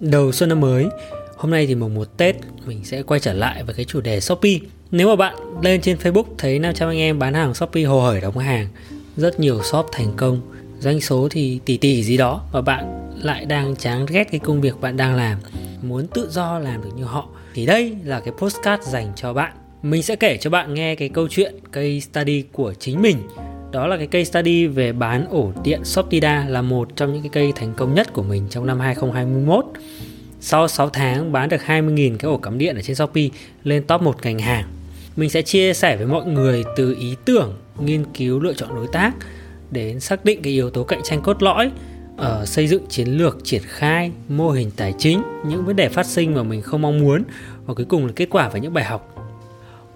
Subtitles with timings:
[0.00, 0.86] Đầu xuân năm mới,
[1.36, 4.20] hôm nay thì mùng 1 Tết mình sẽ quay trở lại với cái chủ đề
[4.20, 4.58] Shopee.
[4.90, 8.20] Nếu mà bạn lên trên Facebook thấy 500 anh em bán hàng Shopee hồ hởi
[8.20, 8.68] đóng hàng,
[9.16, 10.40] rất nhiều shop thành công,
[10.80, 14.60] doanh số thì tỷ tỷ gì đó và bạn lại đang chán ghét cái công
[14.60, 15.38] việc bạn đang làm,
[15.82, 19.52] muốn tự do làm được như họ thì đây là cái postcard dành cho bạn.
[19.82, 23.16] Mình sẽ kể cho bạn nghe cái câu chuyện case study của chính mình
[23.70, 27.30] đó là cái case study về bán ổ điện Shoptida là một trong những cái
[27.32, 29.64] cây thành công nhất của mình trong năm 2021.
[30.40, 33.28] Sau 6 tháng bán được 20.000 cái ổ cắm điện ở trên Shopee
[33.64, 34.64] lên top 1 ngành hàng.
[35.16, 38.86] Mình sẽ chia sẻ với mọi người từ ý tưởng, nghiên cứu lựa chọn đối
[38.92, 39.12] tác
[39.70, 41.70] đến xác định cái yếu tố cạnh tranh cốt lõi
[42.16, 46.06] ở xây dựng chiến lược triển khai mô hình tài chính những vấn đề phát
[46.06, 47.22] sinh mà mình không mong muốn
[47.66, 49.17] và cuối cùng là kết quả và những bài học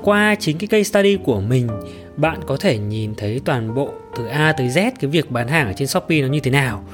[0.02, 1.68] qua chính cái case study của mình
[2.16, 5.66] bạn có thể nhìn thấy toàn bộ từ A tới Z cái việc bán hàng
[5.66, 6.84] ở trên Shopee nó như thế nào.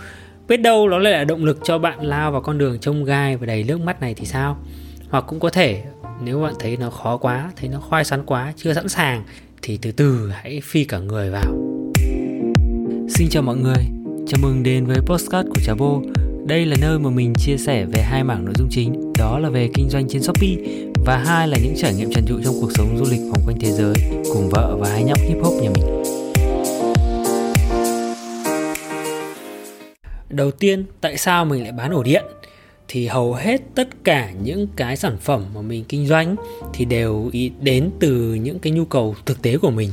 [0.49, 3.37] Biết đâu nó lại là động lực cho bạn lao vào con đường trông gai
[3.37, 4.59] và đầy nước mắt này thì sao?
[5.09, 5.83] Hoặc cũng có thể
[6.25, 9.23] nếu bạn thấy nó khó quá, thấy nó khoai sắn quá, chưa sẵn sàng
[9.63, 11.79] thì từ từ hãy phi cả người vào.
[13.09, 13.85] Xin chào mọi người,
[14.27, 16.03] chào mừng đến với postcard của Trà Bô
[16.47, 19.51] Đây là nơi mà mình chia sẻ về hai mảng nội dung chính, đó là
[19.51, 20.57] về kinh doanh trên Shopee
[21.09, 23.57] và hai là những trải nghiệm trần trụi trong cuộc sống du lịch vòng quanh
[23.61, 23.95] thế giới
[24.33, 26.03] cùng vợ và hai nhóc hip hop nhà mình.
[30.29, 32.25] Đầu tiên, tại sao mình lại bán ổ điện?
[32.89, 36.37] Thì hầu hết tất cả những cái sản phẩm mà mình kinh doanh
[36.75, 39.91] thì đều đến từ những cái nhu cầu thực tế của mình.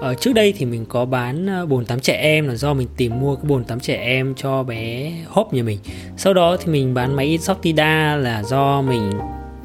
[0.00, 2.88] Ở trước đây thì mình có bán ờ, bồn tắm trẻ em là do mình
[2.96, 5.78] tìm mua cái bồn tắm trẻ em cho bé hốp nhà mình.
[6.16, 9.10] Sau đó thì mình bán máy in Shoptida là do mình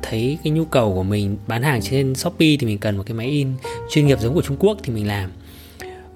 [0.02, 3.14] thấy cái nhu cầu của mình bán hàng trên Shopee thì mình cần một cái
[3.14, 3.48] máy in
[3.92, 5.32] chuyên nghiệp giống của Trung Quốc thì mình làm.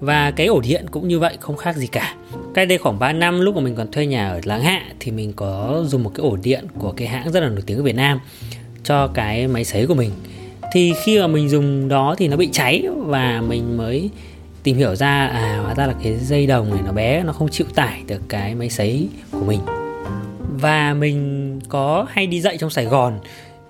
[0.00, 2.14] Và cái ổ điện cũng như vậy, không khác gì cả.
[2.54, 5.10] Cách đây khoảng 3 năm, lúc mà mình còn thuê nhà ở Láng Hạ thì
[5.10, 7.82] mình có dùng một cái ổ điện của cái hãng rất là nổi tiếng ở
[7.82, 8.20] Việt Nam
[8.84, 10.10] cho cái máy sấy của mình.
[10.72, 14.10] Thì khi mà mình dùng đó thì nó bị cháy và mình mới
[14.62, 17.48] tìm hiểu ra à hóa ra là cái dây đồng này nó bé, nó không
[17.48, 19.60] chịu tải được cái máy sấy của mình.
[20.60, 23.18] Và mình có hay đi dạy trong Sài Gòn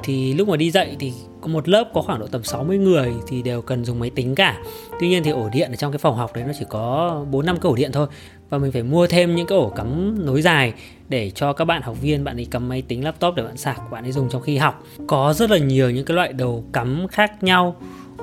[0.07, 3.13] thì lúc mà đi dạy thì có một lớp có khoảng độ tầm 60 người
[3.29, 4.59] thì đều cần dùng máy tính cả.
[5.01, 7.47] Tuy nhiên thì ổ điện ở trong cái phòng học đấy nó chỉ có 4
[7.47, 8.07] 5 cái ổ điện thôi
[8.51, 10.73] và mình phải mua thêm những cái ổ cắm nối dài
[11.09, 13.91] để cho các bạn học viên, bạn ấy cắm máy tính, laptop để bạn sạc,
[13.91, 14.85] bạn ấy dùng trong khi học.
[15.07, 17.77] Có rất là nhiều những cái loại đầu cắm khác nhau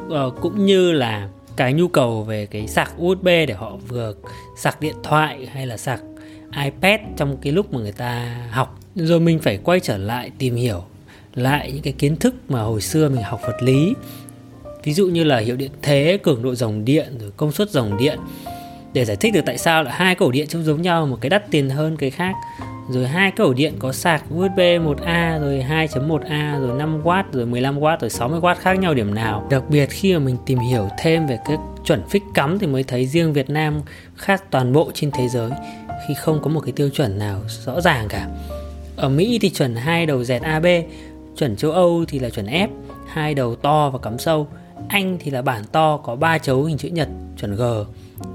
[0.09, 4.13] ờ, cũng như là cái nhu cầu về cái sạc USB để họ vừa
[4.57, 6.01] sạc điện thoại hay là sạc
[6.63, 10.55] iPad trong cái lúc mà người ta học rồi mình phải quay trở lại tìm
[10.55, 10.83] hiểu
[11.35, 13.93] lại những cái kiến thức mà hồi xưa mình học vật lý.
[14.83, 17.97] Ví dụ như là hiệu điện thế, cường độ dòng điện, rồi công suất dòng
[17.97, 18.19] điện.
[18.93, 21.29] Để giải thích được tại sao là hai cổ điện trông giống nhau, một cái
[21.29, 22.33] đắt tiền hơn cái khác.
[22.89, 27.97] Rồi hai cái ổ điện có sạc USB 1A rồi 2.1A rồi 5W rồi 15W
[27.99, 29.47] rồi 60W khác nhau điểm nào.
[29.49, 32.83] Đặc biệt khi mà mình tìm hiểu thêm về cái chuẩn phích cắm thì mới
[32.83, 33.81] thấy riêng Việt Nam
[34.15, 35.51] khác toàn bộ trên thế giới,
[36.07, 38.27] khi không có một cái tiêu chuẩn nào rõ ràng cả.
[38.95, 40.65] Ở Mỹ thì chuẩn hai đầu dẹt AB
[41.37, 42.67] Chuẩn châu Âu thì là chuẩn F,
[43.07, 44.47] hai đầu to và cắm sâu.
[44.87, 47.07] Anh thì là bản to có ba chấu hình chữ nhật,
[47.39, 47.61] chuẩn G.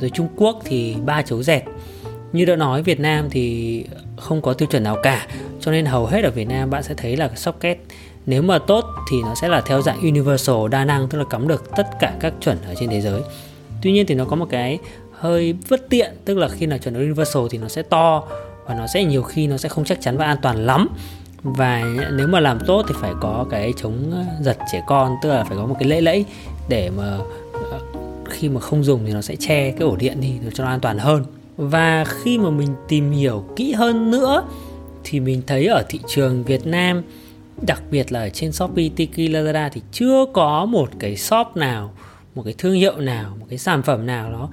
[0.01, 1.63] Rồi Trung Quốc thì ba chấu dẹt.
[2.33, 3.85] Như đã nói Việt Nam thì
[4.17, 5.27] không có tiêu chuẩn nào cả,
[5.61, 7.79] cho nên hầu hết ở Việt Nam bạn sẽ thấy là socket
[8.27, 11.49] nếu mà tốt thì nó sẽ là theo dạng universal đa năng tức là cắm
[11.49, 13.23] được tất cả các chuẩn ở trên thế giới.
[13.83, 14.79] Tuy nhiên thì nó có một cái
[15.13, 18.25] hơi bất tiện tức là khi nào chuẩn universal thì nó sẽ to
[18.67, 20.89] và nó sẽ nhiều khi nó sẽ không chắc chắn và an toàn lắm
[21.57, 25.45] và nếu mà làm tốt thì phải có cái chống giật trẻ con tức là
[25.45, 26.25] phải có một cái lẫy lẫy
[26.69, 27.19] để mà
[27.53, 27.81] ờ,
[28.31, 30.71] khi mà không dùng thì nó sẽ che cái ổ điện đi để cho nó
[30.71, 31.25] an toàn hơn.
[31.57, 34.45] Và khi mà mình tìm hiểu kỹ hơn nữa
[35.05, 37.03] thì mình thấy ở thị trường Việt Nam
[37.63, 41.93] đặc biệt là ở trên Shopee, Tiki, Lazada thì chưa có một cái shop nào,
[42.35, 44.49] một cái thương hiệu nào, một cái sản phẩm nào nó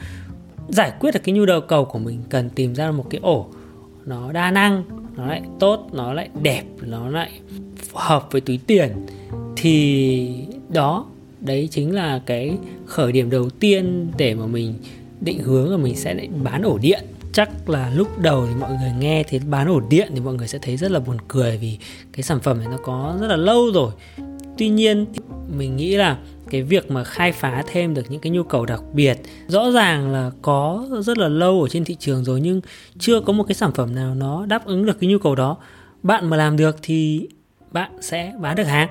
[0.70, 3.46] giải quyết được cái nhu cầu của mình cần tìm ra một cái ổ
[4.06, 4.84] nó đa năng
[5.18, 7.32] nó lại tốt, nó lại đẹp, nó lại
[7.94, 8.92] hợp với túi tiền.
[9.56, 11.06] Thì đó,
[11.40, 14.74] đấy chính là cái khởi điểm đầu tiên để mà mình
[15.22, 17.06] định hướng là mình sẽ bán ổ điện.
[17.34, 20.48] Chắc là lúc đầu thì mọi người nghe thấy bán ổ điện thì mọi người
[20.48, 21.78] sẽ thấy rất là buồn cười vì
[22.14, 23.92] cái sản phẩm này nó có rất là lâu rồi.
[24.58, 25.06] Tuy nhiên,
[25.58, 26.18] mình nghĩ là
[26.56, 29.18] cái việc mà khai phá thêm được những cái nhu cầu đặc biệt.
[29.48, 32.62] Rõ ràng là có rất là lâu ở trên thị trường rồi nhưng
[33.00, 35.58] chưa có một cái sản phẩm nào nó đáp ứng được cái nhu cầu đó.
[36.04, 37.28] Bạn mà làm được thì
[37.72, 38.90] bạn sẽ bán được hàng.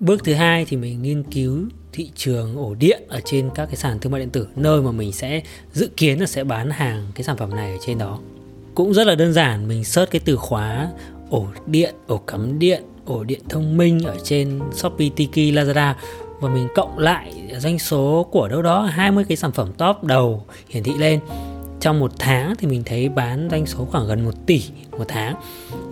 [0.00, 3.76] Bước thứ hai thì mình nghiên cứu thị trường ổ điện ở trên các cái
[3.76, 5.42] sàn thương mại điện tử nơi mà mình sẽ
[5.72, 8.18] dự kiến là sẽ bán hàng cái sản phẩm này ở trên đó.
[8.74, 10.88] Cũng rất là đơn giản mình search cái từ khóa
[11.30, 15.94] ổ điện, ổ cắm điện, ổ điện thông minh ở trên Shopee, Tiki, Lazada
[16.40, 20.44] và mình cộng lại doanh số của đâu đó 20 cái sản phẩm top đầu
[20.68, 21.20] hiển thị lên.
[21.80, 25.34] Trong một tháng thì mình thấy bán doanh số khoảng gần 1 tỷ một tháng.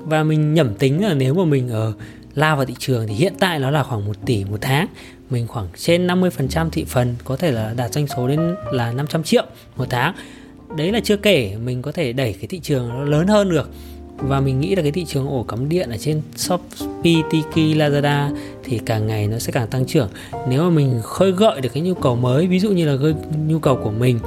[0.05, 1.93] Và mình nhẩm tính là nếu mà mình ở
[2.35, 4.87] lao vào thị trường thì hiện tại nó là khoảng 1 tỷ một tháng.
[5.31, 9.23] Mình khoảng trên 50% thị phần có thể là đạt doanh số đến là 500
[9.23, 9.45] triệu
[9.77, 10.15] một tháng.
[10.77, 13.71] Đấy là chưa kể mình có thể đẩy cái thị trường nó lớn hơn được
[14.17, 18.37] và mình nghĩ là cái thị trường ổ cắm điện ở trên Shopee, Tiki, Lazada
[18.65, 20.09] thì càng ngày nó sẽ càng tăng trưởng.
[20.49, 23.13] Nếu mà mình khơi gợi được cái nhu cầu mới ví dụ như là
[23.47, 24.19] nhu cầu của mình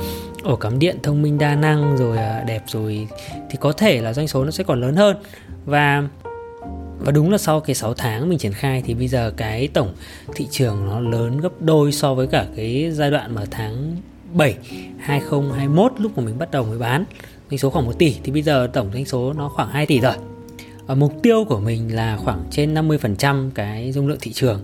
[0.44, 3.08] ổ cắm điện thông minh đa năng rồi à, đẹp rồi
[3.50, 5.18] thì có thể là doanh số nó sẽ còn lớn hơn.
[5.66, 6.04] Và
[7.00, 9.94] và đúng là sau cái 6 tháng mình triển khai thì bây giờ cái tổng
[10.36, 13.96] thị trường nó lớn gấp đôi so với cả cái giai đoạn mà tháng
[14.34, 14.56] 7
[15.00, 17.06] 2021 lúc mà mình bắt đầu mới bán
[17.50, 20.00] doanh số khoảng 1 tỷ thì bây giờ tổng doanh số nó khoảng 2 tỷ
[20.00, 20.14] rồi.
[20.88, 24.64] ở mục tiêu của mình là khoảng trên 50% cái dung lượng thị trường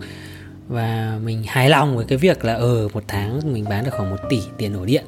[0.67, 3.91] và mình hài lòng với cái việc là ở ừ, một tháng mình bán được
[3.93, 5.05] khoảng 1 tỷ tiền ổ điện.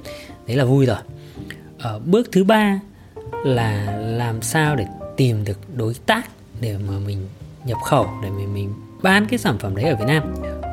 [0.47, 0.97] Đấy là vui rồi.
[1.79, 2.79] Ở bước thứ ba
[3.45, 4.85] là làm sao để
[5.17, 6.29] tìm được đối tác
[6.61, 7.27] để mà mình
[7.65, 10.23] nhập khẩu để mình mình bán cái sản phẩm đấy ở Việt Nam.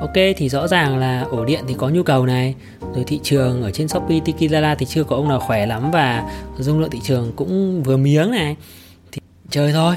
[0.03, 2.55] Ok thì rõ ràng là ổ điện thì có nhu cầu này,
[2.95, 6.31] rồi thị trường ở trên Shopee, Tiki, thì chưa có ông nào khỏe lắm và
[6.59, 8.57] dung lượng thị trường cũng vừa miếng này.
[9.13, 9.21] Thì
[9.51, 9.95] chơi thôi.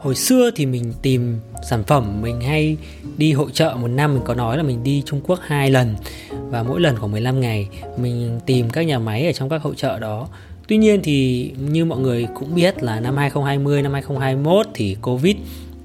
[0.00, 1.38] Hồi xưa thì mình tìm
[1.70, 2.76] sản phẩm mình hay
[3.16, 5.94] đi hội trợ một năm mình có nói là mình đi Trung Quốc hai lần
[6.30, 9.74] và mỗi lần khoảng 15 ngày mình tìm các nhà máy ở trong các hội
[9.76, 10.28] trợ đó
[10.70, 15.36] Tuy nhiên thì như mọi người cũng biết là năm 2020, năm 2021 thì Covid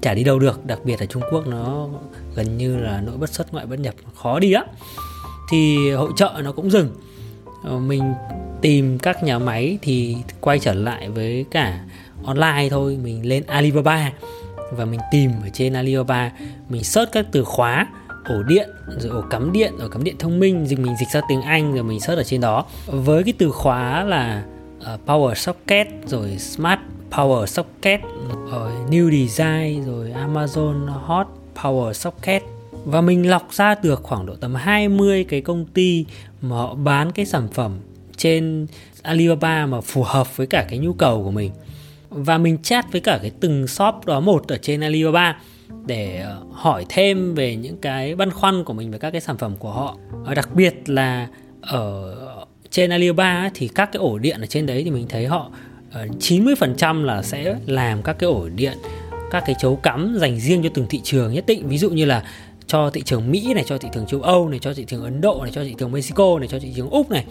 [0.02, 1.88] chả đi đâu được, đặc biệt là Trung Quốc nó
[2.34, 4.64] gần như là nội bất xuất ngoại bất nhập khó đi á.
[5.50, 6.90] Thì hội trợ nó cũng dừng.
[7.64, 8.14] Ờ, mình
[8.60, 11.84] tìm các nhà máy thì quay trở lại với cả
[12.24, 14.12] online thôi, mình lên Alibaba
[14.72, 16.32] và mình tìm ở trên Alibaba,
[16.68, 17.86] mình search các từ khóa
[18.24, 18.68] ổ điện
[18.98, 21.74] rồi ổ cắm điện ổ cắm điện thông minh rồi mình dịch ra tiếng Anh
[21.74, 24.44] rồi mình search ở trên đó với cái từ khóa là
[24.78, 28.00] uh, Power Socket rồi Smart Power Socket
[28.50, 32.42] ở New Design, rồi Amazon Hot Power Socket.
[32.84, 36.06] Và mình lọc ra được khoảng độ tầm 20 cái công ty
[36.40, 37.78] mà họ bán cái sản phẩm
[38.16, 38.66] trên
[39.02, 41.50] Alibaba mà phù hợp với cả cái nhu cầu của mình.
[42.10, 45.36] Và mình chat với cả cái từng shop đó một ở trên Alibaba
[45.86, 49.38] để ờ, hỏi thêm về những cái băn khoăn của mình về các cái sản
[49.38, 49.96] phẩm của họ.
[50.10, 51.28] Và đặc biệt là
[51.60, 52.14] ở
[52.70, 55.50] trên Alibaba thì các cái ổ điện ở trên đấy thì mình thấy họ
[55.92, 58.78] Ờ, 90% là sẽ làm các cái ổ điện
[59.30, 61.68] các cái chấu cắm dành riêng cho từng thị trường nhất định.
[61.68, 62.22] Ví dụ như là
[62.66, 65.20] cho thị trường Mỹ này cho thị trường châu Âu này cho thị trường Ấn
[65.20, 67.24] Độ này cho thị trường Mexico này cho thị trường Úc này.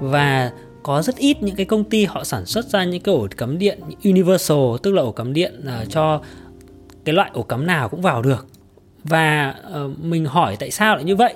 [0.00, 0.52] Và
[0.82, 3.58] có rất ít những cái công ty họ sản xuất ra những cái ổ cắm
[3.58, 6.22] điện universal tức là ổ cắm điện uh, cho
[7.04, 8.46] cái loại ổ cắm nào cũng vào được.
[9.04, 9.54] Và
[9.84, 11.34] uh, mình hỏi tại sao lại như vậy?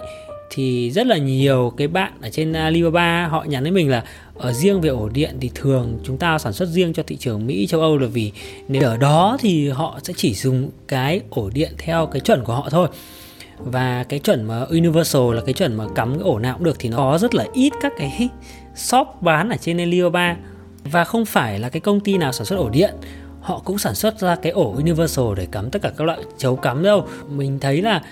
[0.51, 4.05] Thì rất là nhiều cái bạn ở trên à, Alibaba họ nhắn với mình là
[4.35, 7.47] ở riêng về ổ điện thì thường chúng ta sản xuất riêng cho thị trường
[7.47, 8.33] Mỹ, châu Âu là vì
[8.69, 12.55] nếu ở đó thì họ sẽ chỉ dùng cái ổ điện theo cái chuẩn của
[12.55, 12.89] họ thôi.
[13.59, 16.77] Và cái chuẩn mà universal là cái chuẩn mà cắm cái ổ nào cũng được
[16.79, 18.29] thì nó có rất là ít các cái
[18.75, 20.37] shop bán ở trên Alibaba.
[20.85, 22.95] Và không phải là cái công ty nào sản xuất ổ điện
[23.41, 26.57] họ cũng sản xuất ra cái ổ universal để cắm tất cả các loại chấu
[26.57, 27.07] cắm đâu.
[27.29, 28.03] Mình thấy là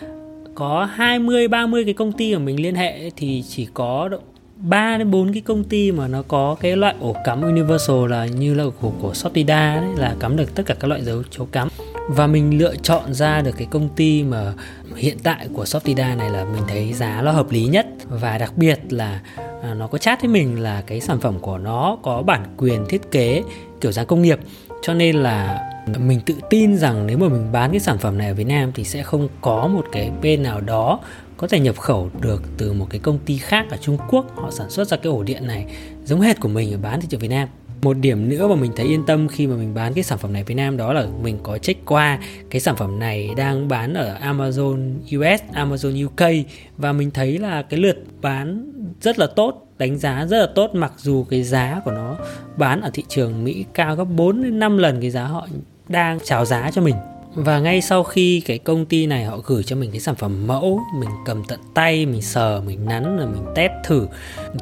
[0.54, 4.08] có 20 30 cái công ty mà mình liên hệ thì chỉ có
[4.56, 8.26] 3 đến 4 cái công ty mà nó có cái loại ổ cắm universal là
[8.26, 11.46] như là của của Sotida đấy, là cắm được tất cả các loại dấu chấu
[11.46, 11.68] cắm.
[12.08, 14.52] Và mình lựa chọn ra được cái công ty mà
[14.96, 17.86] hiện tại của Softida này là mình thấy giá nó hợp lý nhất.
[18.08, 19.20] Và đặc biệt là
[19.62, 22.86] à, nó có chat với mình là cái sản phẩm của nó có bản quyền
[22.88, 23.42] thiết kế
[23.80, 24.38] kiểu dáng công nghiệp.
[24.82, 25.60] Cho nên là
[25.98, 28.72] mình tự tin rằng nếu mà mình bán cái sản phẩm này ở Việt Nam
[28.74, 31.00] thì sẽ không có một cái bên nào đó
[31.36, 34.26] có thể nhập khẩu được từ một cái công ty khác ở Trung Quốc.
[34.36, 35.66] Họ sản xuất ra cái ổ điện này
[36.04, 37.48] giống hệt của mình ở bán thị trường Việt Nam.
[37.82, 40.32] Một điểm nữa mà mình thấy yên tâm khi mà mình bán cái sản phẩm
[40.32, 42.18] này Việt Nam đó là mình có check qua
[42.50, 47.62] cái sản phẩm này đang bán ở Amazon US, Amazon UK và mình thấy là
[47.62, 50.70] cái lượt bán rất là tốt đánh giá rất là tốt.
[50.74, 52.16] Mặc dù cái giá của nó
[52.56, 55.46] bán ở thị trường Mỹ cao gấp 4 đến 5 lần cái giá họ
[55.88, 56.94] đang chào giá cho mình.
[57.34, 60.46] Và ngay sau khi cái công ty này họ gửi cho mình cái sản phẩm
[60.46, 64.06] mẫu, mình cầm tận tay, mình sờ, mình nắn rồi mình test thử,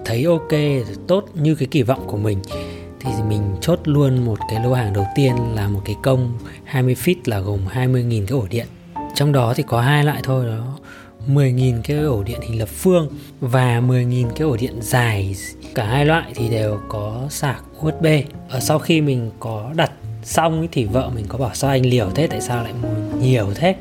[0.04, 0.50] thấy ok
[1.06, 2.38] tốt như cái kỳ vọng của mình,
[3.00, 6.96] thì mình chốt luôn một cái lô hàng đầu tiên là một cái công 20
[7.04, 8.66] feet là gồm 20.000 cái ổ điện.
[9.14, 10.78] Trong đó thì có hai loại thôi, đó
[11.28, 13.08] 10.000 cái ổ điện hình lập phương
[13.40, 15.36] và 10.000 cái ổ điện dài.
[15.74, 18.06] Cả hai loại thì đều có sạc USB
[18.48, 22.10] ở sau khi mình có đặt xong thì vợ mình có bảo, sao anh liều
[22.14, 22.26] thế?
[22.26, 23.76] Tại sao lại mua nhiều thế?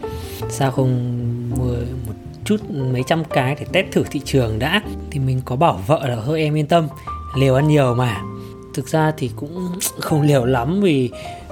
[0.49, 1.19] Sao không
[1.49, 1.73] mua
[2.07, 2.13] một
[2.45, 4.81] chút, mấy trăm cái để test thử thị trường đã?
[5.11, 6.87] Thì mình có bảo vợ là, thôi em yên tâm,
[7.37, 8.21] liều ăn nhiều mà.
[8.73, 9.69] Thực ra thì cũng
[9.99, 11.09] không liều lắm vì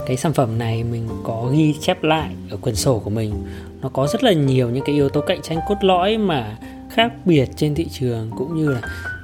[0.08, 3.34] cái sản phẩm này mình có ghi chép lại ở quyển sổ của mình.
[3.82, 6.58] Nó có rất là nhiều những cái yếu tố cạnh tranh cốt lõi mà
[6.92, 8.82] khác biệt trên thị trường, cũng như là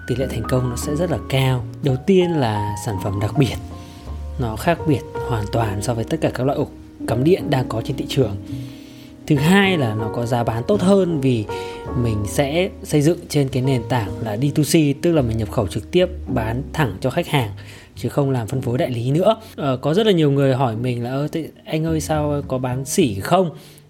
[0.08, 1.64] tỷ lệ thành công nó sẽ rất là cao.
[1.84, 3.56] Đầu tiên là sản phẩm đặc biệt
[4.40, 6.68] nó khác biệt hoàn toàn so với tất cả các loại ổ
[7.08, 8.36] cắm điện đang có trên thị trường.
[9.28, 11.46] Thứ hai là nó có giá bán tốt hơn vì
[12.04, 15.68] mình sẽ xây dựng trên cái nền tảng là D2C tức là mình nhập khẩu
[15.68, 17.52] trực tiếp bán thẳng cho khách hàng
[17.96, 19.36] chứ không làm phân phối đại lý nữa.
[19.56, 21.28] Ờ, có rất là nhiều người hỏi mình là
[21.66, 23.50] anh ơi sao có bán xỉ không?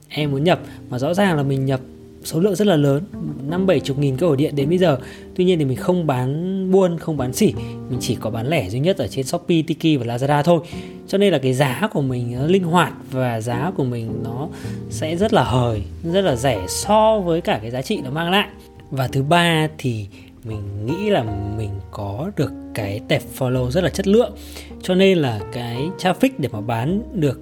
[0.10, 0.60] Em muốn nhập.
[0.90, 1.80] Mà rõ ràng là mình nhập
[2.26, 3.04] số lượng rất là lớn,
[3.48, 4.98] năm bảy chục nghìn cái ổ điện đến bây giờ.
[5.36, 7.54] Tuy nhiên thì mình không bán buôn, không bán xỉ,
[7.90, 10.60] mình chỉ có bán lẻ duy nhất ở trên shopee, tiki và lazada thôi.
[11.08, 14.48] Cho nên là cái giá của mình nó linh hoạt và giá của mình nó
[14.90, 18.32] sẽ rất là hời, rất là rẻ so với cả cái giá trị nó mang
[18.32, 18.48] lại.
[18.92, 20.08] Và thứ ba thì
[20.44, 21.24] mình nghĩ là
[21.58, 24.34] mình có được cái tệp follow rất là chất lượng.
[24.82, 27.40] Cho nên là cái traffic để mà bán được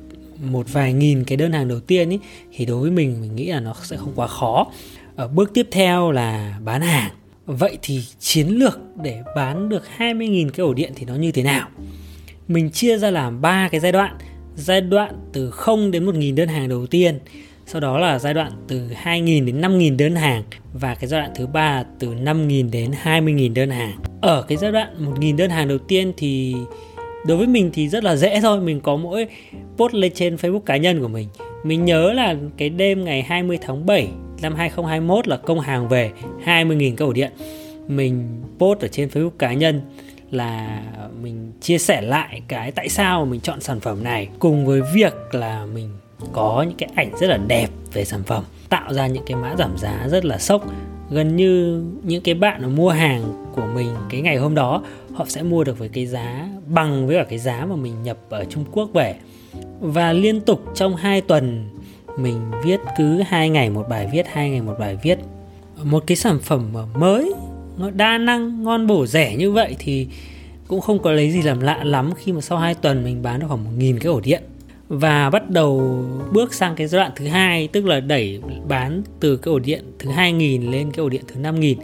[0.51, 2.19] một vài nghìn cái đơn hàng đầu tiên ý,
[2.51, 4.67] thì đối với mình mình nghĩ là nó sẽ không quá khó.
[5.15, 7.11] Ở bước tiếp theo là bán hàng.
[7.45, 11.43] Vậy thì chiến lược để bán được 20.000 cái ổ điện thì nó như thế
[11.43, 11.69] nào?
[12.47, 14.17] Mình chia ra làm ba cái giai đoạn.
[14.55, 17.19] Giai đoạn từ 0 đến 1.000 đơn hàng đầu tiên
[17.65, 21.31] sau đó là giai đoạn từ 2.000 đến 5.000 đơn hàng và cái giai đoạn
[21.35, 23.97] thứ ba từ 5.000 đến 20.000 đơn hàng.
[24.21, 26.55] Ở cái giai đoạn 1.000 đơn hàng đầu tiên thì
[27.25, 28.61] đối với mình thì rất là dễ thôi.
[28.61, 29.27] Mình có mỗi
[29.77, 31.27] post lên trên Facebook cá nhân của mình.
[31.63, 34.07] Mình nhớ là cái đêm ngày 20 tháng 7
[34.41, 36.11] năm 2021 là công hàng về
[36.45, 37.31] 20.000 cái ổ điện.
[37.87, 39.81] Mình post ở trên Facebook cá nhân
[40.31, 40.83] là
[41.21, 45.13] mình chia sẻ lại cái tại sao mình chọn sản phẩm này, cùng với việc
[45.31, 45.89] là mình
[46.31, 49.55] có những cái ảnh rất là đẹp về sản phẩm, tạo ra những cái mã
[49.55, 50.65] giảm giá rất là sốc.
[51.09, 55.43] Gần như những cái bạn mua hàng của mình cái ngày hôm đó họ sẽ
[55.43, 58.65] mua được với cái giá, bằng với cả cái giá mà mình nhập ở Trung
[58.71, 59.15] Quốc về.
[59.79, 61.69] Và liên tục trong 2 tuần,
[62.17, 65.19] mình viết cứ hai ngày một bài viết, hai ngày một bài viết.
[65.83, 67.33] Một cái sản phẩm mới,
[67.77, 70.07] nó đa năng, ngon bổ rẻ như vậy thì
[70.67, 73.39] cũng không có lấy gì làm lạ lắm khi mà sau 2 tuần mình bán
[73.39, 74.43] được khoảng một nghìn cái ổ điện.
[74.89, 79.37] Và bắt đầu bước sang cái giai đoạn thứ hai, tức là đẩy bán từ
[79.37, 81.77] cái ổ điện thứ 2000 lên cái ổ điện thứ 5000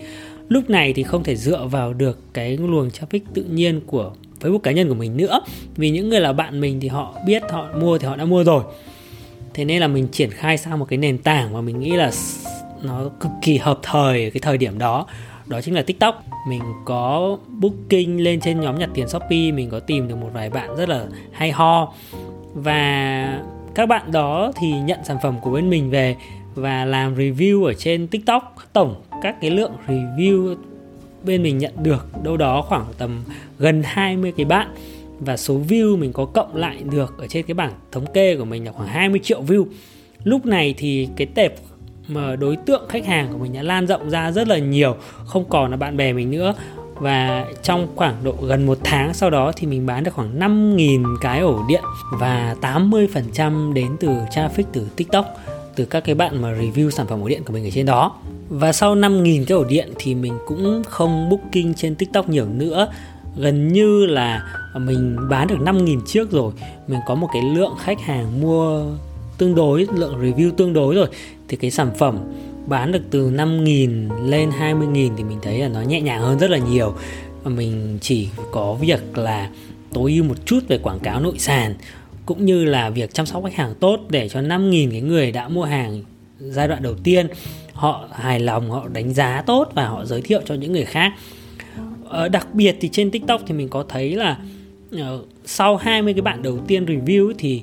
[0.49, 4.59] lúc này thì không thể dựa vào được cái luồng traffic tự nhiên của Facebook
[4.59, 5.41] cá nhân của mình nữa.
[5.75, 8.43] Vì những người là bạn mình thì họ biết, họ mua thì họ đã mua
[8.43, 8.63] rồi.
[9.53, 12.11] Thế nên là mình triển khai sang một cái nền tảng mà mình nghĩ là
[12.81, 15.05] nó cực kỳ hợp thời ở cái thời điểm đó.
[15.47, 16.23] Đó chính là tiktok.
[16.49, 20.49] Mình có booking lên trên nhóm nhặt tiền shopee, mình có tìm được một vài
[20.49, 21.93] bạn rất là hay ho.
[22.53, 23.43] Và
[23.75, 26.15] các bạn đó thì nhận sản phẩm của bên mình về
[26.55, 30.55] và làm review ở trên tiktok tổng các cái lượng review
[31.23, 33.23] bên mình nhận được đâu đó khoảng tầm
[33.59, 34.67] gần 20 cái bạn.
[35.19, 38.45] Và số view mình có cộng lại được ở trên cái bảng thống kê của
[38.45, 39.65] mình là khoảng 20 triệu view.
[40.23, 41.53] Lúc này thì cái tệp
[42.07, 44.95] mà đối tượng khách hàng của mình đã lan rộng ra rất là nhiều,
[45.25, 46.53] không còn là bạn bè mình nữa.
[46.95, 51.17] Và trong khoảng độ gần một tháng sau đó thì mình bán được khoảng 5.000
[51.21, 51.83] cái ổ điện
[52.19, 55.25] và 80% đến từ traffic từ TikTok
[55.79, 58.15] từ các cái bạn mà review sản phẩm ổ điện của mình ở trên đó.
[58.49, 62.87] Và sau 5.000 cái ổ điện thì mình cũng không booking trên TikTok nhiều nữa.
[63.37, 64.43] Gần như là
[64.75, 66.53] mình bán được 5.000 chiếc rồi.
[66.87, 68.85] Mình có một cái lượng khách hàng mua
[69.37, 71.07] tương đối, lượng review tương đối rồi.
[71.47, 72.19] Thì cái sản phẩm
[72.65, 76.49] bán được từ 5.000 lên 20.000 thì mình thấy là nó nhẹ nhàng hơn rất
[76.49, 76.93] là nhiều.
[77.43, 79.49] Mình chỉ có việc là
[79.93, 81.75] tối ưu một chút về quảng cáo nội sàn
[82.29, 85.47] cũng như là việc chăm sóc khách hàng tốt để cho 5.000 cái người đã
[85.47, 86.03] mua hàng
[86.39, 87.27] giai đoạn đầu tiên
[87.73, 91.11] họ hài lòng họ đánh giá tốt và họ giới thiệu cho những người khác.
[92.09, 94.37] Ờ, đặc biệt thì trên tiktok thì mình có thấy là
[94.95, 95.01] uh,
[95.45, 97.61] sau 20 cái bạn đầu tiên review thì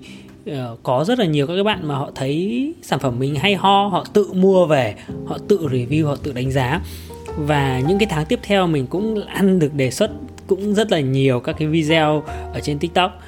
[0.51, 3.55] uh, có rất là nhiều các cái bạn mà họ thấy sản phẩm mình hay
[3.55, 4.95] ho họ tự mua về
[5.27, 6.81] họ tự review họ tự đánh giá.
[7.37, 10.11] Và những cái tháng tiếp theo mình cũng ăn được đề xuất
[10.47, 13.23] cũng rất là nhiều các cái video ở trên tiktok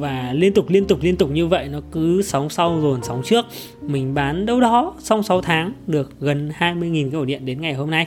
[0.00, 3.22] và liên tục liên tục liên tục như vậy nó cứ sóng sau dồn sóng
[3.24, 3.46] trước.
[3.82, 7.74] Mình bán đâu đó xong 6 tháng được gần 20.000 cái ổ điện đến ngày
[7.74, 8.06] hôm nay.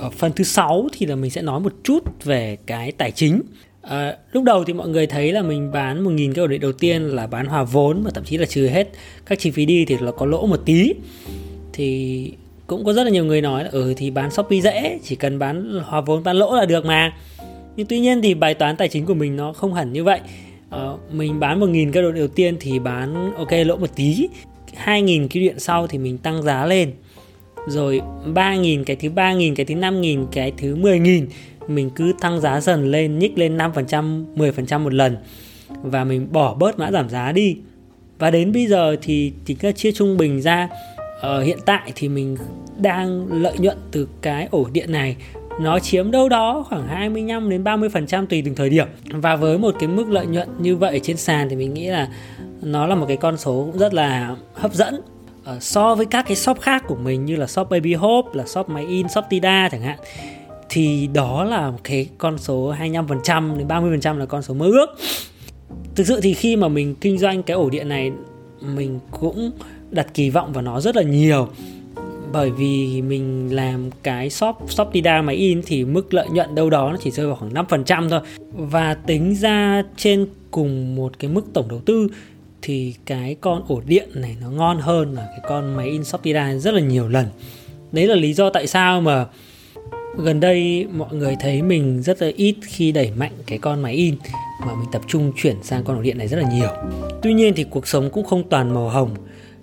[0.00, 3.42] Ở phần thứ sáu thì là mình sẽ nói một chút về cái tài chính.
[3.82, 6.72] À, lúc đầu thì mọi người thấy là mình bán 1.000 cái ổ điện đầu
[6.72, 8.88] tiên là bán hòa vốn và thậm chí là trừ hết
[9.26, 10.92] các chi phí đi thì là có lỗ một tí.
[11.72, 12.32] Thì
[12.66, 15.38] cũng có rất là nhiều người nói là ừ thì bán shopee dễ chỉ cần
[15.38, 17.12] bán hòa vốn bán lỗ là được mà.
[17.76, 20.20] Nhưng tuy nhiên thì bài toán tài chính của mình nó không hẳn như vậy
[20.74, 24.28] uh, mình bán 1.000 cái ổ điện đầu tiên thì bán ok lỗ một tí.
[24.84, 26.92] 2.000 cái điện sau thì mình tăng giá lên.
[27.68, 28.00] Rồi
[28.34, 31.26] 3.000 cái thứ 3.000 cái thứ 5.000 cái thứ 10.000
[31.68, 35.16] mình cứ tăng giá dần lên nhích lên 5% 10% một lần.
[35.82, 37.56] Và mình bỏ bớt mã giảm giá đi.
[38.18, 40.68] Và đến bây giờ thì tính là chia trung bình ra.
[41.16, 42.36] Uh, hiện tại thì mình
[42.78, 45.16] đang lợi nhuận từ cái ổ điện này
[45.60, 48.86] nó chiếm đâu đó khoảng 25 đến 30% tùy từng thời điểm.
[49.10, 52.08] Và với một cái mức lợi nhuận như vậy trên sàn thì mình nghĩ là
[52.62, 55.00] nó là một cái con số cũng rất là hấp dẫn.
[55.44, 58.46] Ờ, so với các cái shop khác của mình như là shop Baby Hope, là
[58.46, 59.98] shop máy in, shop Tida chẳng hạn,
[60.68, 64.86] thì đó là một cái con số 25% đến 30% là con số mơ ước.
[65.94, 68.12] Thực sự thì khi mà mình kinh doanh cái ổ điện này,
[68.60, 69.50] mình cũng
[69.90, 71.48] đặt kỳ vọng vào nó rất là nhiều
[72.32, 76.70] bởi vì mình làm cái shop shop Tida máy in thì mức lợi nhuận đâu
[76.70, 78.20] đó nó chỉ rơi vào khoảng 5% thôi.
[78.52, 82.08] Và tính ra trên cùng một cái mức tổng đầu tư
[82.62, 86.22] thì cái con ổ điện này nó ngon hơn là cái con máy in shop
[86.22, 87.26] Tida rất là nhiều lần.
[87.92, 89.26] Đấy là lý do tại sao mà
[90.18, 93.94] gần đây mọi người thấy mình rất là ít khi đẩy mạnh cái con máy
[93.94, 94.14] in,
[94.66, 96.70] mà mình tập trung chuyển sang con ổ điện này rất là nhiều.
[97.22, 99.10] Tuy nhiên thì cuộc sống cũng không toàn màu hồng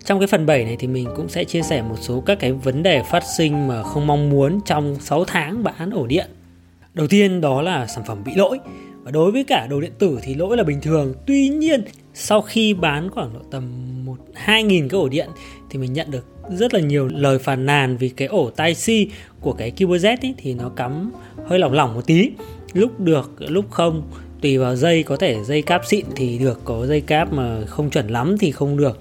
[0.06, 2.52] trong cái phần 7 này thì mình cũng sẽ chia sẻ một số các cái
[2.52, 6.30] vấn đề phát sinh mà không mong muốn trong 6 tháng bán ổ điện.
[6.94, 8.60] Đầu tiên đó là sản phẩm bị lỗi.
[9.04, 11.14] Và đối với cả đồ điện tử thì lỗi là bình thường.
[11.26, 11.84] Tuy nhiên,
[12.14, 13.66] sau khi bán khoảng độ tầm
[14.06, 15.30] một hai nghìn cái ổ điện
[15.70, 19.10] thì mình nhận được rất là nhiều lời phàn nàn vì cái ổ tai si
[19.42, 21.12] của cái Cube ấy, thì nó cắm
[21.46, 22.32] hơi lỏng lỏng một tí.
[22.74, 24.04] Lúc được, lúc không
[24.42, 27.90] tùy vào dây có thể dây cáp xịn thì được có dây cáp mà không
[27.90, 29.00] chuẩn lắm thì không được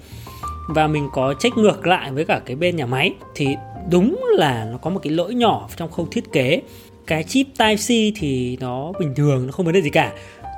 [0.67, 3.47] và mình có check ngược lại với cả cái bên nhà máy thì
[3.91, 6.61] đúng là nó có một cái lỗi nhỏ trong khâu thiết kế.
[7.07, 10.11] Cái chip Type C thì nó bình thường nó không vấn đề gì cả.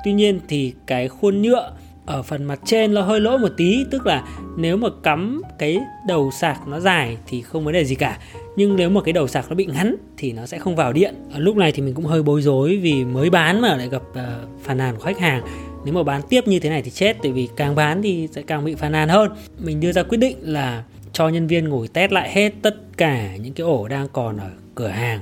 [0.04, 1.72] Tuy nhiên thì cái khuôn nhựa
[2.06, 4.24] ở phần mặt trên nó hơi lỗi một tí tức là
[4.56, 8.18] nếu mà cắm cái đầu sạc nó dài thì không vấn đề gì cả.
[8.56, 11.14] Nhưng nếu mà cái đầu sạc nó bị ngắn thì nó sẽ không vào điện.
[11.32, 14.02] Ở lúc này thì mình cũng hơi bối rối vì mới bán mà lại gặp
[14.10, 14.18] uh,
[14.62, 15.42] phàn nàn của khách hàng
[15.86, 18.42] nếu mà bán tiếp như thế này thì chết, tại vì càng bán thì sẽ
[18.42, 19.30] càng bị phàn nàn hơn.
[19.58, 23.36] Mình đưa ra quyết định là cho nhân viên ngồi test lại hết tất cả
[23.36, 25.20] những cái ổ đang còn ở cửa hàng.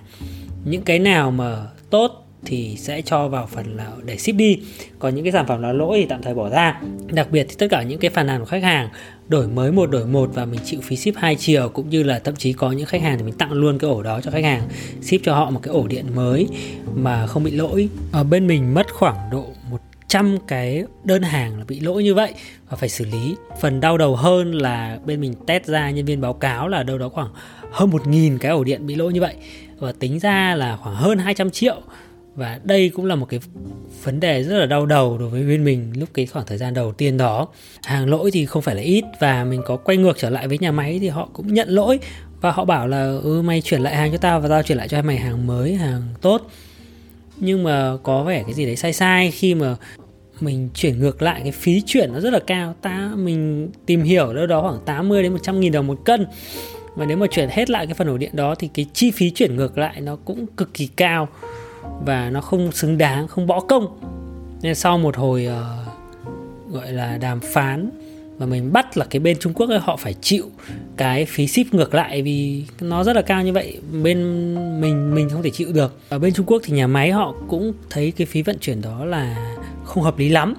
[0.64, 1.56] Những cái nào mà
[1.90, 4.58] tốt thì sẽ cho vào phần là để ship đi.
[4.98, 6.80] Còn những cái sản phẩm là lỗi thì tạm thời bỏ ra.
[7.12, 8.88] Đặc biệt thì tất cả những cái phàn nàn của khách hàng
[9.28, 12.18] đổi mới một, đổi một và mình chịu phí ship hai chiều, cũng như là
[12.18, 14.44] thậm chí có những khách hàng thì mình tặng luôn cái ổ đó cho khách
[14.44, 14.62] hàng,
[15.02, 16.48] ship cho họ một cái ổ điện mới
[16.94, 17.88] mà không bị lỗi.
[18.12, 19.78] Ở bên mình mất khoảng độ một
[20.14, 22.34] trăm cái đơn hàng là bị lỗi như vậy
[22.68, 23.34] và phải xử lý.
[23.60, 26.98] Phần đau đầu hơn là bên mình test ra, nhân viên báo cáo là đâu
[26.98, 27.28] đó khoảng
[27.70, 29.34] hơn một nghìn cái ổ điện bị lỗi như vậy
[29.78, 31.80] và tính ra là khoảng hơn 200 triệu.
[32.34, 33.40] Và đây cũng là một cái
[34.04, 36.74] vấn đề rất là đau đầu đối với bên mình lúc cái khoảng thời gian
[36.74, 37.48] đầu tiên đó.
[37.84, 40.58] Hàng lỗi thì không phải là ít và mình có quay ngược trở lại với
[40.58, 41.98] nhà máy thì họ cũng nhận lỗi
[42.40, 44.88] và họ bảo là ừ mày chuyển lại hàng cho tao và tao chuyển lại
[44.88, 46.50] cho mày hàng mới, hàng tốt.
[47.36, 49.76] Nhưng mà có vẻ cái gì đấy sai sai khi mà
[50.40, 52.74] mình chuyển ngược lại cái phí chuyển nó rất là cao.
[52.82, 56.26] Ta mình tìm hiểu đâu đó khoảng 80 đến 100 nghìn đồng một cân.
[56.94, 59.30] Và nếu mà chuyển hết lại cái phần ổ điện đó thì cái chi phí
[59.30, 61.28] chuyển ngược lại nó cũng cực kỳ cao
[62.04, 64.00] và nó không xứng đáng không bỏ công.
[64.62, 67.90] Nên sau một hồi uh, gọi là đàm phán
[68.38, 70.50] và mình bắt là cái bên Trung Quốc ấy họ phải chịu
[70.96, 74.18] cái phí ship ngược lại vì nó rất là cao như vậy bên
[74.80, 75.98] mình mình không thể chịu được.
[76.08, 79.04] Ở bên Trung Quốc thì nhà máy họ cũng thấy cái phí vận chuyển đó
[79.04, 80.54] là không hợp lý lắm.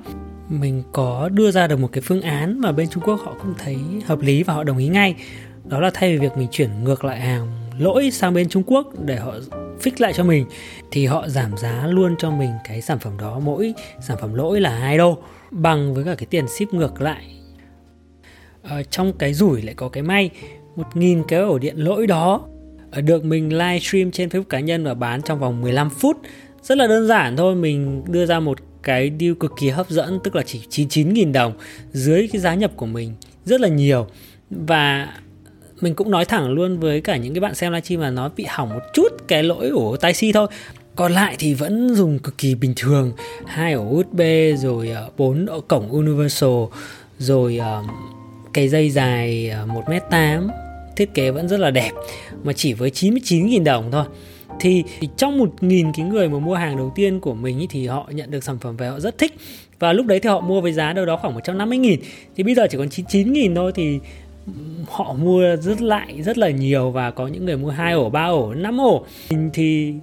[0.49, 3.53] Mình có đưa ra được một cái phương án mà bên Trung Quốc họ cũng
[3.57, 5.15] thấy hợp lý và họ đồng ý ngay.
[5.63, 7.47] Đó là thay vì việc mình chuyển ngược lại hàng
[7.79, 9.35] lỗi sang bên Trung Quốc để họ
[9.81, 10.45] fix lại cho mình,
[10.91, 13.39] thì họ giảm giá luôn cho mình cái sản phẩm đó.
[13.39, 15.17] Mỗi sản phẩm lỗi là 2 đô,
[15.51, 17.35] bằng với cả cái tiền ship ngược lại.
[18.63, 20.29] Ở trong cái rủi lại có cái may,
[20.75, 22.41] một nghìn cái ổ điện lỗi đó
[22.91, 26.17] ờ, được mình livestream trên Facebook cá nhân và bán trong vòng 15 phút.
[26.61, 30.19] Rất là đơn giản thôi, mình đưa ra một cái deal cực kỳ hấp dẫn,
[30.23, 31.53] tức là chỉ 99.000 đồng
[31.93, 33.13] dưới cái giá nhập của mình,
[33.45, 34.07] rất là nhiều.
[34.49, 35.13] Và
[35.81, 38.45] mình cũng nói thẳng luôn với cả những cái bạn xem livestream là nó bị
[38.49, 40.47] hỏng một chút cái lỗi ổ tai si thôi.
[40.95, 43.11] Còn lại thì vẫn dùng cực kỳ bình thường,
[43.45, 44.21] hai ổ USB
[44.57, 46.49] rồi ờ, bốn ổ cổng universal,
[47.17, 47.83] rồi ờ,
[48.53, 50.47] cái dây dài ờ, 1m8
[50.95, 51.91] thiết kế vẫn rất là đẹp,
[52.43, 54.05] mà chỉ với 99.000 đồng thôi
[54.59, 54.83] thì,
[55.17, 58.09] trong một nghìn cái người mà mua hàng đầu tiên của mình ý, thì họ
[58.13, 59.33] nhận được sản phẩm về họ rất thích.
[59.79, 61.99] Và lúc đấy thì họ mua với giá đâu đó khoảng 150 nghìn.
[62.35, 63.99] Thì bây giờ chỉ còn 99 nghìn thôi thì
[64.89, 68.25] họ mua rất lại rất là nhiều và có những người mua hai ổ ba
[68.25, 69.05] ổ năm ổ.
[69.53, 69.93] Thì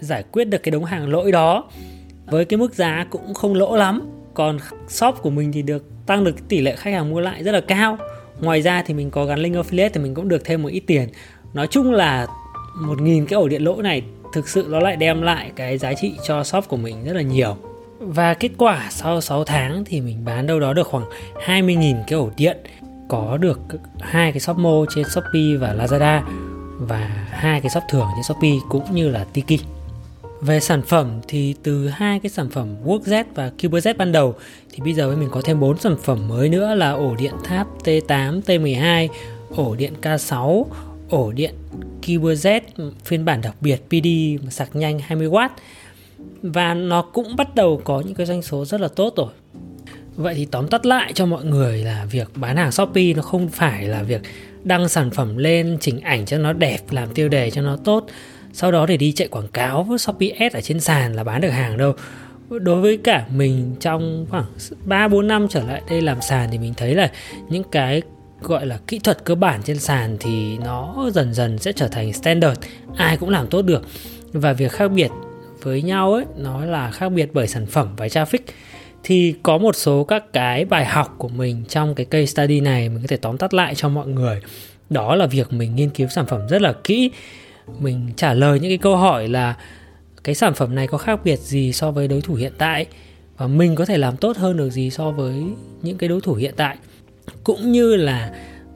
[0.00, 1.70] giải quyết được cái đống hàng lỗi đó
[2.26, 4.02] với cái mức giá cũng không lỗ lắm.
[4.34, 4.58] Còn
[4.88, 7.60] shop của mình thì được tăng được tỷ lệ khách hàng mua lại rất là
[7.60, 7.98] cao.
[8.40, 10.82] Ngoài ra thì mình có gắn link affiliate thì mình cũng được thêm một ít
[10.86, 11.08] tiền.
[11.54, 12.26] Nói chung là
[12.74, 14.02] một nghìn cái ổ điện lỗ này
[14.32, 17.22] thực sự nó lại đem lại cái giá trị cho shop của mình rất là
[17.22, 17.56] nhiều
[18.00, 21.04] và kết quả sau 6 tháng thì mình bán đâu đó được khoảng
[21.46, 22.56] 20.000 cái ổ điện
[23.08, 23.60] có được
[24.00, 26.22] hai cái shop mô trên Shopee và Lazada
[26.78, 29.60] và hai cái shop thường trên Shopee cũng như là Tiki.
[30.40, 34.34] Về sản phẩm thì từ hai cái sản phẩm WorkZ và CuberZ ban đầu
[34.70, 37.66] thì bây giờ mình có thêm bốn sản phẩm mới nữa là ổ điện tháp
[37.84, 39.08] T8, T12,
[39.56, 40.64] ổ điện K6,
[41.10, 41.54] ổ điện
[42.02, 42.60] CuberZ
[43.04, 44.08] phiên bản đặc biệt PD
[44.50, 45.48] sạc nhanh 20W
[46.42, 49.28] và nó cũng bắt đầu có những cái doanh số rất là tốt rồi.
[50.16, 53.48] Vậy thì tóm tắt lại cho mọi người là việc bán hàng Shopee nó không
[53.48, 54.22] phải là việc
[54.64, 58.06] đăng sản phẩm lên chỉnh ảnh cho nó đẹp, làm tiêu đề cho nó tốt.
[58.52, 61.40] Sau đó để đi chạy quảng cáo với Shopee Ads ở trên sàn là bán
[61.40, 61.92] được hàng đâu.
[62.50, 64.46] Đối với cả mình trong khoảng
[64.84, 67.10] 3 4 năm trở lại đây làm sàn thì mình thấy là
[67.48, 68.02] những cái
[68.40, 72.12] gọi là kỹ thuật cơ bản trên sàn thì nó dần dần sẽ trở thành
[72.12, 72.60] standard,
[72.96, 73.82] ai cũng làm tốt được.
[74.32, 75.10] Và việc khác biệt
[75.62, 78.38] với nhau ấy nó là khác biệt bởi sản phẩm và traffic.
[79.02, 82.88] Thì có một số các cái bài học của mình trong cái case study này
[82.88, 84.40] mình có thể tóm tắt lại cho mọi người.
[84.90, 87.10] Đó là việc mình nghiên cứu sản phẩm rất là kỹ.
[87.78, 89.54] Mình trả lời những cái câu hỏi là
[90.24, 92.86] cái sản phẩm này có khác biệt gì so với đối thủ hiện tại?
[93.36, 95.44] Và mình có thể làm tốt hơn được gì so với
[95.82, 96.76] những cái đối thủ hiện tại?
[97.44, 98.32] Cũng như là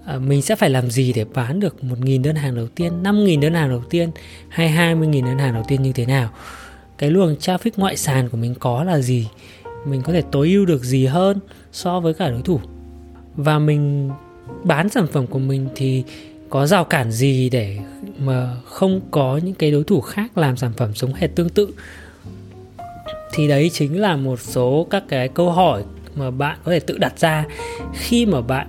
[0.07, 3.41] ờ, mình sẽ phải làm gì để bán được 1.000 đơn hàng đầu tiên, 5.000
[3.41, 4.11] đơn hàng đầu tiên
[4.49, 6.31] hay 20.000 đơn hàng đầu tiên như thế nào.
[6.99, 9.29] Cái luồng traffic ngoại sàn của mình có là gì?
[9.87, 11.39] Mình có thể tối ưu được gì hơn
[11.73, 12.61] so với cả đối thủ?
[13.37, 14.11] Và mình
[14.65, 16.05] bán sản phẩm của mình thì
[16.51, 17.79] có rào cản gì để
[18.19, 21.69] mà không có những cái đối thủ khác làm sản phẩm giống hệt tương tự
[23.33, 25.85] thì đấy chính là một số các cái câu hỏi
[26.15, 27.45] mà bạn có thể tự đặt ra
[27.95, 28.67] khi mà bạn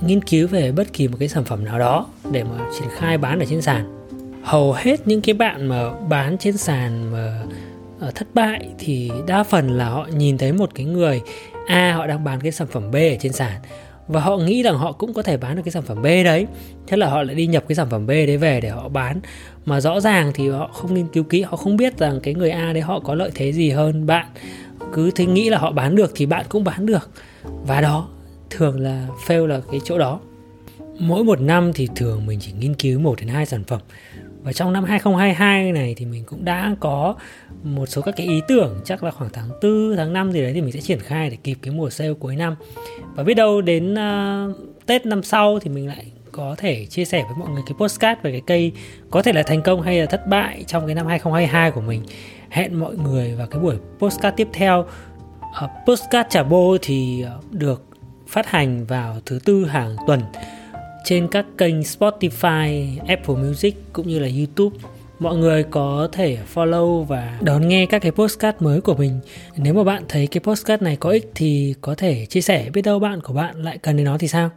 [0.00, 3.18] nghiên cứu về bất kỳ một cái sản phẩm nào đó để mà triển khai
[3.18, 4.08] bán ở trên sàn.
[4.42, 7.42] Hầu hết những cái bạn mà bán trên sàn mà
[8.00, 11.20] ờ, thất bại thì đa phần là họ nhìn thấy một cái người
[11.66, 13.60] a họ đang bán cái sản phẩm b ở trên sàn
[14.08, 16.46] và họ nghĩ rằng họ cũng có thể bán được cái sản phẩm B đấy.
[16.86, 19.20] Thế là họ lại đi nhập cái sản phẩm B đấy về để họ bán.
[19.66, 22.50] Mà rõ ràng thì họ không nghiên cứu kỹ, họ không biết rằng cái người
[22.50, 24.26] A đấy họ có lợi thế gì hơn bạn
[24.92, 27.10] cứ thấy nghĩ là họ bán được thì bạn cũng bán được
[27.66, 28.08] và đó
[28.50, 30.20] thường là fail là cái chỗ đó
[30.98, 33.80] mỗi một năm thì thường mình chỉ nghiên cứu một đến hai sản phẩm
[34.42, 37.14] và trong năm 2022 này thì mình cũng đã có
[37.62, 40.52] một số các cái ý tưởng chắc là khoảng tháng 4, tháng 5 gì đấy
[40.52, 42.54] thì mình sẽ triển khai để kịp cái mùa sale cuối năm.
[43.14, 47.22] Và biết đâu đến uh, Tết năm sau thì mình lại có thể chia sẻ
[47.22, 48.72] với mọi người cái postcard về cái cây
[49.10, 52.02] có thể là thành công hay là thất bại trong cái năm 2022 của mình.
[52.50, 54.86] Hẹn mọi người vào cái buổi postcard tiếp theo.
[55.64, 57.84] Uh, postcard trả bô thì ờ, được
[58.28, 60.20] phát hành vào thứ tư hàng tuần
[61.04, 64.76] trên các kênh Spotify, Apple Music cũng như là YouTube.
[65.18, 69.20] Mọi người có thể follow và đón nghe các cái postcard mới của mình.
[69.56, 72.82] Nếu mà bạn thấy cái postcard này có ích thì có thể chia sẻ biết
[72.82, 74.50] đâu bạn của bạn lại cần đến nó thì sao?